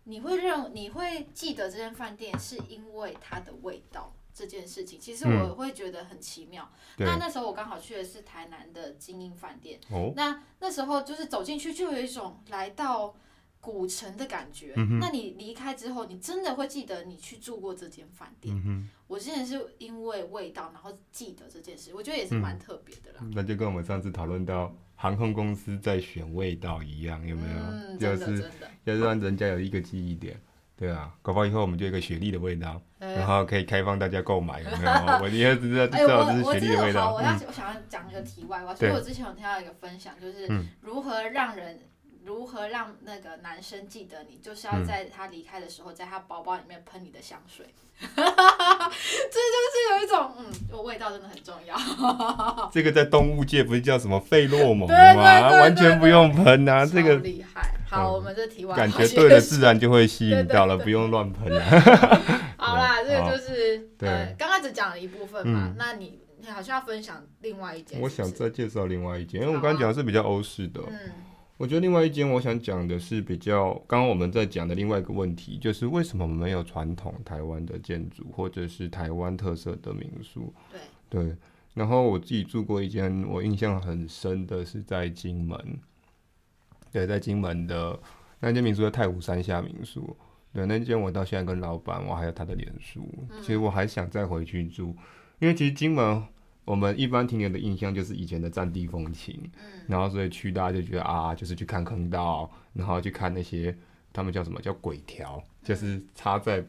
[0.04, 6.70] 你会认你会记得这间饭店是因为它的味道这件事情，其实我会觉得很奇妙。
[6.98, 13.14] 嗯、那那时候我刚好去的是台南的精英饭店，哦、那那时候就是走进去就有一种来到
[13.60, 14.74] 古城的感觉。
[15.00, 18.90] 那你离开之后，你真的会记得你去住过这间饭店。
[19.06, 23.32] 我之前是因为味道，然后记得这件事，我觉得也是蛮特别的啦、嗯。
[23.34, 24.74] 那就跟我们上次讨论到。
[25.04, 27.58] 航空公司在选味道一样，有没有？
[27.58, 28.50] 嗯、就是
[28.84, 30.34] 要让人家有一个记忆点。
[30.76, 34.90] 对啊，搞不好以后我们就有一个雪莉的味道，然后可以开放大家购买，有没有？
[35.22, 37.12] 我你也知道，知道这是雪莉的味道。
[37.12, 41.78] 我我要我想要讲一个题外话，所以我之前有听到一个分享，就是如何让人。
[42.24, 44.38] 如何让那个男生记得你？
[44.38, 47.66] 就是要在他离开的时候，在他包包里面喷你的香水。
[48.00, 51.76] 这就是有一种，嗯，味道真的很重要。
[52.72, 55.50] 这个在动物界不是叫什么费洛蒙吗？
[55.60, 57.74] 完全不用喷啊，这个厉害。
[57.88, 58.76] 好，我们这题外话。
[58.76, 62.42] 感觉对了，自然就会吸引到了， 不用乱喷啊。
[62.56, 65.72] 好啦，这个就是对，刚刚只讲了一部分嘛。
[65.76, 68.00] 那你你好像要分享另外一件。
[68.00, 70.80] 我想再介绍另外一件，因为我刚刚讲的是比较欧式的。
[70.88, 71.12] 嗯。
[71.56, 80.52] 我觉得另外一间我想讲的是比较，刚刚我们在讲的另外一个问题，就是为什么没有传统台湾的建筑，或者是台湾特色的民宿？
[81.08, 81.36] 对对。
[81.74, 85.78] 然后我自己住过一间，我印象很深的是在金门，
[86.90, 87.98] 对，在金门的
[88.40, 90.16] 那间民宿叫太湖山下民宿。
[90.52, 93.08] 对，那间我到现在跟老板，我还有他的脸书，
[93.40, 94.96] 其实我还想再回去住，
[95.38, 96.22] 因为其实金门。
[96.64, 103.76] 我们一般停留的印象就是以前的战地风情，嗯，然后所以去大家就觉得啊，就是去看坑道，然后去看那些
[104.14, 106.64] 他们叫什么叫鬼条，就是插在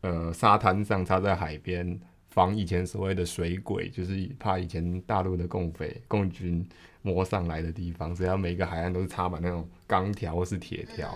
[0.00, 6.66] 呃沙滩上，插在海边，防以前所谓的水鬼，就是怕以前大陆的共匪共军
[7.02, 11.14] 摸上来的地方，所以它每个海岸都是插满那种钢条或是铁条，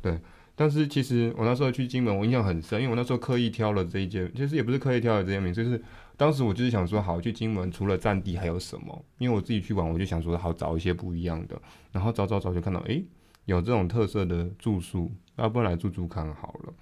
[0.00, 0.18] 对。
[0.56, 5.82] 但是其实我那时候去金门，我印象很深，因为我那时候刻意挑了这一间，其实也不是刻意挑了这间名，就是。
[6.20, 9.04] 当时我就是想说，好去金门，除了战地还有什么？
[9.16, 11.58] 因为我自己去玩，我就想说，好找一些不一样的。
[11.92, 13.04] 然后找找找，就看到，诶、欸，
[13.46, 16.74] 有这种特色的住宿，要不然来住住看好了。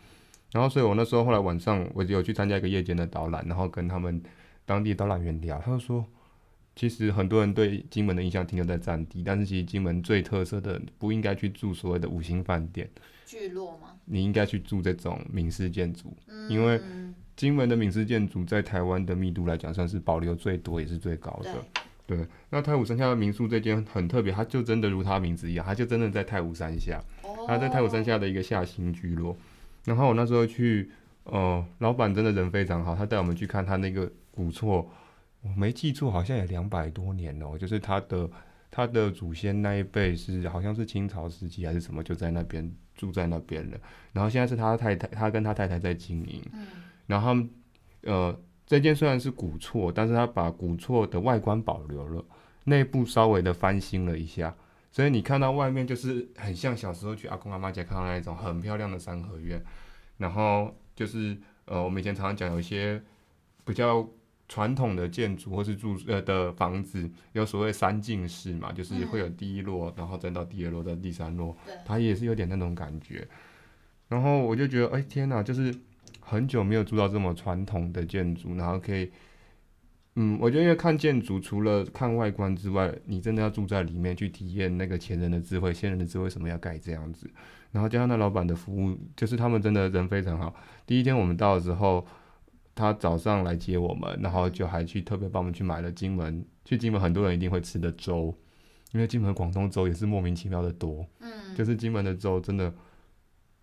[0.51, 4.20] 然后，所以我那时候后来晚上，我就有去参加一个夜间的导览，然后跟他们
[4.66, 6.05] 当地导览员聊，他就说，
[6.74, 12.90] 其实很多人对金门的印象停留在战地，但是其实金门最特色的不应该去住所谓的五星饭店，
[13.24, 14.01] 聚落吗？
[14.05, 16.12] 你应该去住这种民式建筑，
[16.48, 16.81] 因为。
[17.38, 21.55] 金门的闽式建筑在台湾的密度来讲，算是保留最多也是最高的。
[22.05, 27.01] 对，对，那太武山下的民宿这间很特别，它就真的如它名字一样，它就真的在太武山下。
[27.46, 29.37] 它在太武山下的一个下行居落。
[29.85, 30.90] 然后我那时候去，
[31.22, 34.90] 呃，老板真的人非常好，他带我们去看他那个古厝，
[35.42, 38.29] 我没记错，好像也两百多年了，就是他的
[38.68, 43.79] 他的祖先那一辈是好像是清朝时期还是什么，就在那边住在那边了。
[44.12, 46.42] 然后现在是他太太，他跟他太太在经营。
[46.53, 46.66] 嗯
[47.09, 47.51] 然后他们，
[48.03, 52.25] 呃，这间虽然是古厝，但是他把古厝的外观保留了，
[52.64, 54.55] 内部稍微的翻新了一下，
[54.92, 59.59] 所以你看到外面就是很像小时候去阿公阿妈家看到那种很漂亮的三合院，
[60.18, 63.03] 然后就是呃，我们以前常常讲有一些
[63.64, 64.07] 比较
[64.47, 73.27] 传统的建筑或是住呃的房子，有所谓三进式嘛，就是会有第一落，然后再到第二落，再第三落，它也是有点那种感觉。
[74.09, 75.75] 然后我就觉得，哎，天哪，就是。
[76.29, 79.11] 很久没有住到这么传统的建筑，然后可以，
[80.17, 87.31] 嗯，我觉得因为看建筑除了看外观之外，你真的要住在里面去体验那个前人的智慧，先人的智慧为什么要盖这样子，
[87.73, 90.55] 然后加上那老板的服务，就是他们真的人非常好。
[90.87, 92.07] 第一天我们到的时候，
[92.75, 98.35] 他早上来接我们，然后就还去特别帮我们去买了金门，去金门很多人一定会吃的粥，
[98.93, 102.71] 因为金门广东粥也是莫名其妙的多，嗯，就是金门的粥真的。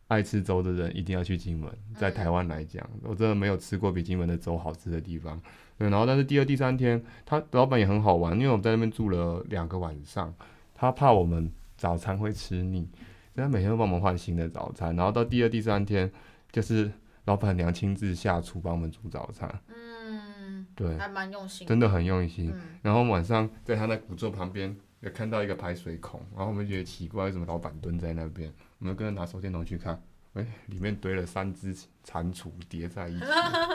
[0.07, 5.41] 爱吃粥的人一定要去金门，在台湾来讲，我真的没有吃过比金门的粥好吃的地方。
[5.77, 10.33] 对，然后但是第二、第三天，他老板也很好玩，因为我们在那边住了两个晚上，
[10.73, 12.87] 他怕我们早餐会吃腻，
[13.33, 14.95] 所以他每天都帮我们换新的早餐。
[14.95, 16.09] 然后到第二、第三天，
[16.51, 16.91] 就是
[17.25, 19.53] 老板娘亲自下厨帮我们煮早餐。
[19.67, 22.53] 嗯，对，还蛮用心，真的很用心。
[22.81, 28.53] 然后晚上在他那古座旁边，有看到一个排水孔，然后我们觉得奇怪，为什么老板蹲在那边？
[28.85, 29.99] 我们跟着拿手电筒去看，
[30.33, 33.25] 哎、欸，里面堆了三只蟾蜍叠在一起，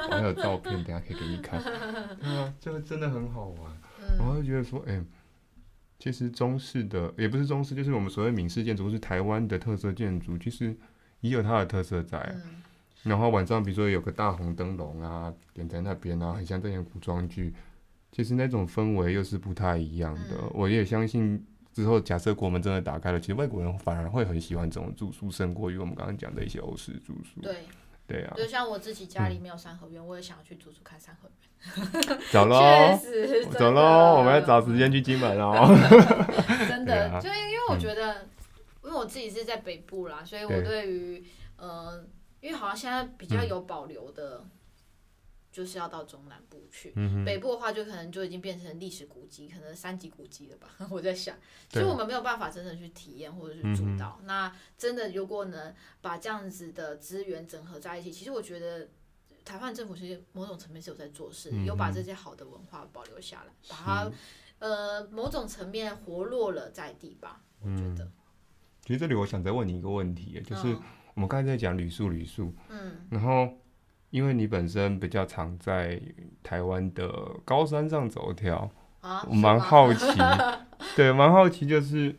[0.09, 1.61] 还有照片，等下可以给你看。
[2.23, 3.77] 对啊，这个真的很好玩。
[4.17, 5.05] 然后就觉得说，哎、欸，
[5.99, 10.77] 其实中式的也不是中式，就是我们所谓闽式建筑，是台湾的特色建筑，其实
[11.23, 12.33] 也有它的特色在。
[13.03, 17.53] 然后晚上比如说有个大红灯笼啊，点在那边啊，很像在演古装剧，
[18.13, 20.49] 其实那种氛围又是不太一样的。
[20.53, 21.45] 我也相信。
[21.73, 27.41] 之后，假设国门真的打开了，其实外国人反而会很喜欢这种住宿，胜过于我们刚刚讲的一些欧式住宿。
[27.41, 27.65] 对，
[28.07, 28.35] 对啊。
[28.37, 32.19] 就像我自己家里没有三合院，嗯、我也想要去住住看三合院。
[32.33, 32.99] 走喽，
[33.59, 35.69] 走喽，我们要找时间去金门哦。
[36.69, 38.29] 真的，啊、就因为我觉得，嗯、
[38.85, 41.25] 因为我自己是在北部啦，所以我对于对
[41.57, 42.05] 呃，
[42.41, 44.45] 因为好像现在比较有保留的。
[45.53, 50.69] 就是要到中南部去，嗯、北部的话就可能就已经变成历史古迹，可能三级古迹了吧？
[50.89, 51.37] 我在想，
[51.69, 54.19] 所以我们没有办法真的去体验或者是住到。
[54.21, 58.89] 嗯、那真的如果能把这样子的资源整合在一起，其实我觉得
[59.45, 64.13] 台湾政府其实某种层面是有在做事，嗯、有把这些好的文化保留下来，把它
[64.61, 67.43] 呃某种层面活络了在地吧。
[67.61, 68.05] 我觉得。
[68.05, 68.13] 嗯、
[68.83, 70.77] 其实这里我想再问你一个问题，就是
[71.15, 73.60] 我们刚才在讲旅宿，旅宿，嗯，然后。
[74.11, 76.01] 因为你本身比较常在
[76.43, 77.09] 台湾的
[77.45, 78.69] 高山上走跳，
[79.01, 80.19] 啊、我蛮好奇，
[80.97, 82.15] 对，蛮好奇，就是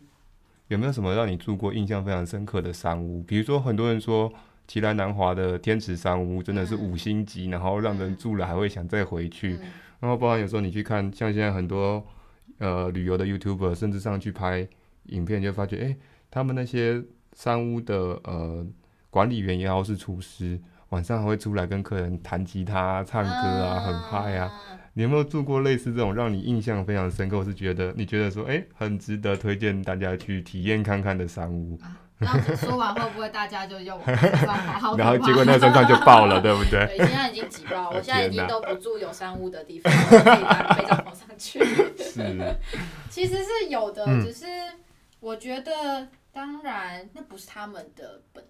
[0.69, 3.21] 有没有什么让你住过印象非常深刻的山屋？
[3.23, 4.32] 比如说，很多人说
[4.67, 9.60] 奇莱南华的天池山屋真的是五星级，嗯、然后让人住了还会想再回去。
[9.62, 9.67] 嗯、
[9.99, 12.01] 然后，包括有时候你去看，像现在很多
[12.60, 14.65] 呃旅游的 YouTuber，甚至上去拍
[15.08, 15.97] 影片，就发觉，哎，
[16.30, 18.65] 他们那些山屋的呃
[19.10, 20.58] 管理员也好，是厨师。
[20.91, 23.30] 晚上还会出来跟客人弹吉他、唱歌
[23.63, 24.51] 啊，很嗨啊！
[24.93, 31.80] 你有没有住过类似这种让你印象非常深刻，或是觉得你觉得说，哎、欸，很值得推荐大家去体验看看的山屋？
[32.17, 34.97] 然后说完会不会大家就用我？
[34.97, 36.86] 然后结果那山上就爆了，对不对？
[36.88, 41.63] 对，现在已经挤爆，我现在已经都不住有山屋的地方，可以搬飞帐篷上去。
[41.97, 42.56] 是，
[43.10, 44.45] 其实是有的，嗯、只是
[45.21, 48.43] 我觉得，当然那不是他们的本。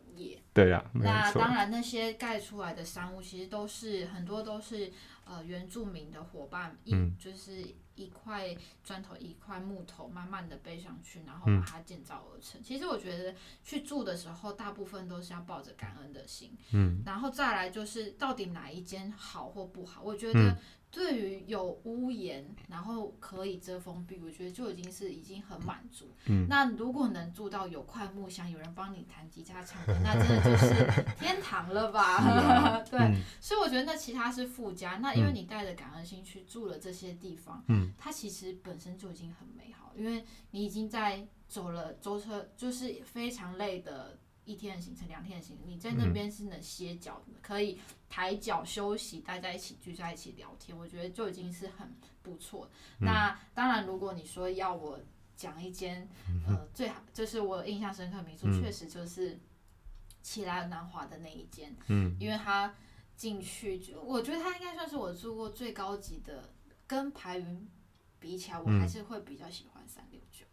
[0.54, 4.92] 对呀，那当然，那些盖出来的商务其实都是很多都是
[5.26, 7.64] 呃原住民的伙伴，一、嗯、就是
[7.96, 12.60] 一块砖头一块木头慢慢的背上去，然后把它建造而成。
[12.60, 20.58] 嗯、其实我觉得去住的时候，大部分都是要抱着感恩的心，嗯，然后再来就是到底哪一间好或不好，我觉得。
[20.92, 26.12] 嗯对于有屋檐，然后可以遮风避雨，我觉得就已经是已经很满足。
[26.26, 30.74] 嗯，那如果能住到有块木箱，有人帮你弹吉他唱歌，那真的就是
[31.18, 32.18] 天堂了吧？
[32.18, 34.98] 啊、对，嗯、所以我觉得那其他是附加。
[34.98, 44.18] 那因为你带着感恩心去住了这些地方，嗯，它其实本身就已经很美好，因为你已经在走了舟车，就是非常累的。
[44.52, 51.90] 一天的行程，两天的行程，你在那边是能歇脚可以抬脚休息，待在一起，聚在一起聊天，我觉得就已经是很
[52.22, 52.70] 不错。
[53.00, 55.00] 嗯、那当然，如果你说要我
[55.38, 59.40] 讲一间，嗯、呃，最好就是我印象深刻的民宿，确、嗯、实就是
[60.22, 62.74] 奇莱南华的那一间，嗯，因为它
[63.16, 66.50] 进去就，我觉得它应该算是我住过最高级的，
[66.86, 67.70] 跟排云
[68.20, 70.46] 比起来，我还是会比较喜欢三六九，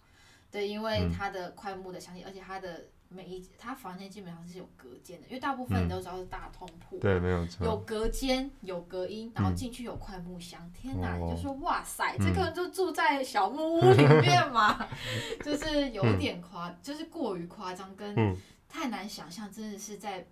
[0.50, 2.86] 对，因为它的快木的香气，而且它的。
[3.10, 14.86] 每一他房间基本上是有隔间的，因为大部分你都知道是大通铺，对，没有错，有隔间，有隔音，然后进去有块木箱，天哪，你就说哇塞，这个人就住在小木屋里面嘛，
[15.42, 18.36] 就是有点夸，就是过于夸张，跟
[18.68, 20.26] 太难想象，真的是在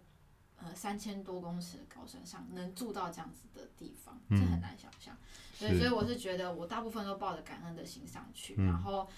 [0.58, 5.16] 呃三千多公尺的高山上能住到这样子的地方，这很难想象。
[5.54, 9.08] 所以，所以我是觉得我大部分都抱着感恩的心上去，然后。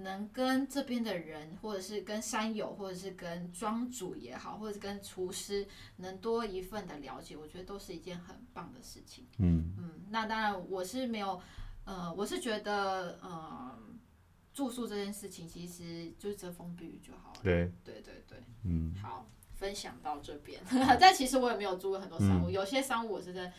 [0.00, 9.26] 能跟这边的人，或者是跟山友，或者是跟庄主也好，或者是跟厨师，能多一份的了解，我觉得都是一件很棒的事情。
[9.38, 11.40] 嗯嗯，那当然我是没有，
[11.84, 13.76] 呃，我是觉得，呃，
[14.54, 17.40] 住宿这件事情其实就是遮风避雨就好了。
[17.42, 20.62] 对对对对，嗯，好，分享到这边。
[21.00, 23.52] 但其实我也没有住过很多商务，嗯、有些商务我是在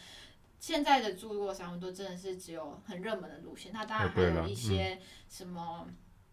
[0.58, 5.86] 现在的住过山屋都真的是只有很热门的路线，那当然还有一些什么。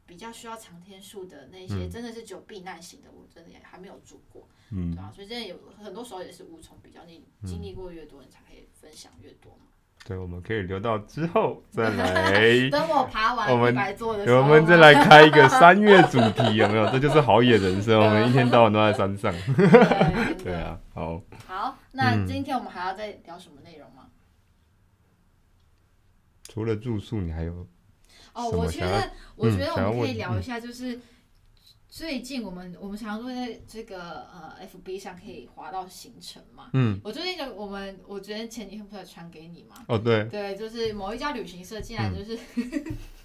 [0.06, 5.10] 比较需要长天数的那些，真的是只有避难型的，我真的也还没有住过，嗯，对吧？
[5.14, 9.64] 所以真的有很多时候也是无从比较，你经历过越多，你才可以分享越多嘛。
[10.04, 12.30] 对，我们可以留到之后再来。
[12.70, 16.88] 等我爬完我们白做的时候，我们再来开一个三月主题，有没有？
[16.90, 19.34] 这就是好野人生，我们一天到晚都在山上。
[20.44, 21.20] 对啊，好。
[21.48, 24.06] 好，那今天我们还要再聊什么内容吗？
[26.44, 27.66] 除了住宿，你还有？
[28.36, 31.00] 哦，我觉得，我觉得我们可以聊一下，就是
[31.88, 36.68] 最近我们我们常常都在这个呃 FB 上可以划到行程嘛。
[36.74, 39.84] 嗯，我最近就我们，我昨天前几天不是传给你嘛。
[39.88, 40.24] 哦，对。
[40.24, 42.38] 对，就是某一家旅行社竟然就是。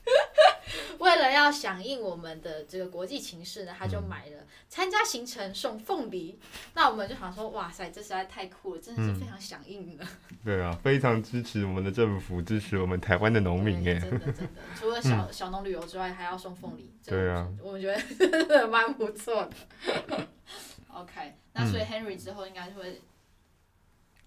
[0.99, 6.37] 为了要响应我们的这个国际情势呢，他就买了参加行程送凤梨。
[6.39, 10.37] 嗯、那我们就想说，哇塞，这实在太酷了，真的是非常响应的、嗯。
[10.45, 13.99] 对啊，非常支持我们的政府，支持我们台湾的农民耶。
[13.99, 16.93] 真的真的，除了小、嗯、小农旅游之外，还要送凤梨。
[17.05, 20.27] 对啊，我们觉得真 的蛮不错的。
[20.93, 23.01] OK，那所以 Henry 之后应该会。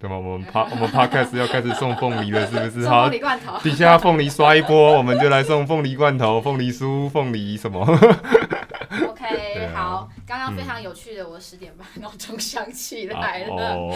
[0.05, 0.19] 对吗？
[0.19, 2.87] 我们趴 我们 Podcast 要开始送凤梨了，是不是？
[2.89, 3.59] 好，凤梨罐头。
[3.61, 7.81] 底下凤梨刷一波，我们就来送凤梨罐头、凤梨酥、凤梨什么？
[9.09, 10.11] OK，好。
[10.27, 13.91] 刚刚非常有趣的，我十点半闹钟响起来了。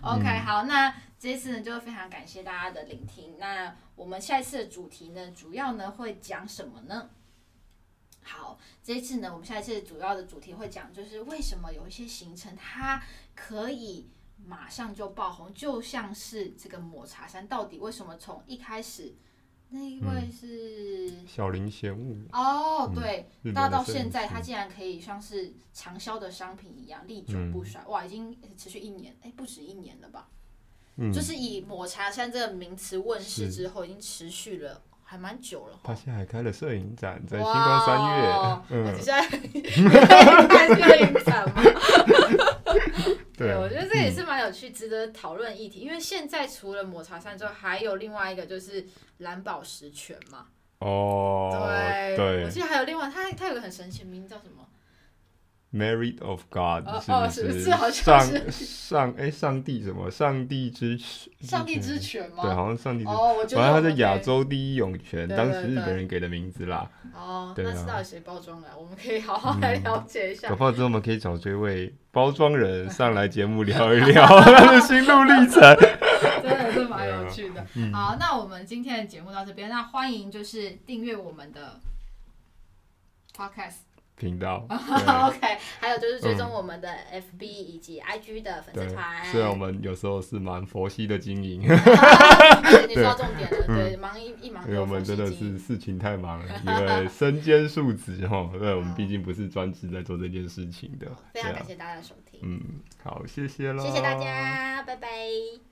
[0.00, 3.36] OK，好，那这次呢，就非常感谢大家的聆听。
[3.38, 7.10] 那我们下一次的主题呢，主要呢会讲什么呢？
[8.24, 13.02] 好，这一次呢，我们下一次主要的主题会讲，就是为什么有一些行程它
[13.34, 14.08] 可以
[14.46, 19.14] 马上就爆红，就像是这个抹茶山，到底为什么从一开始
[19.70, 30.28] 那一位是、嗯、小林贤悟哦，对，到、嗯、到现在它嗯竟然可以像是长销的商品一样历久不衰，哇，已经持续一年，哎，不止一年了吧？
[30.96, 35.78] 嗯，就是以抹茶山这个名词问世之后，已经持续了还蛮久了。
[35.82, 38.62] 他现在还开了摄影展，在星光三月。
[38.68, 39.26] 嗯，现在
[40.48, 41.62] 看摄影展吗？
[43.42, 45.80] 对，我觉得这也是蛮有趣、值得讨论议题。
[45.80, 48.86] 因为现在除了抹茶山之后，还有另外一个就是
[49.18, 50.46] 蓝宝石泉嘛。
[50.78, 54.66] 哦，对，对，我记得还有另外，它它有个很神奇的名字叫什么
[55.72, 57.70] ？Merit of God，哦是不是？
[57.72, 60.10] 好像是上哎，上帝什么？
[60.10, 60.98] 上帝之
[61.40, 62.42] 上帝之泉吗？
[62.42, 63.10] 对，好像上帝之。
[63.10, 66.90] 哦，我觉得反正它是亚洲第一涌泉，当时日本人给的名字啦。
[67.14, 68.68] 哦，那是到底谁包装的？
[68.76, 70.48] 我们可以好好来了解一下。
[70.50, 75.60] 搞不好之后我们可以找这位包装人 上来节目聊一聊他的心路历程。
[76.42, 77.64] 真的是蛮有趣的。
[77.76, 81.80] 嗯、好，那我们今天的节目到这边，那欢迎就是订阅我们的
[83.34, 83.91] Podcast。
[84.16, 89.24] 频道， OK，还有就是追踪我们的 FB 以及 IG 的粉丝团。
[89.24, 91.60] 虽然我们有时候是蛮佛系的经营，
[92.88, 94.64] 你说重点了，对，忙一一忙。
[94.68, 101.06] 因为我们真的是事情太忙了， 因为身兼数职哈，对，我们毕竟不是专职在做这件事情的。
[101.34, 102.38] 非常感谢大家的收听。
[102.42, 102.60] 嗯，
[103.02, 105.71] 好，谢谢喽，谢谢大家，拜拜。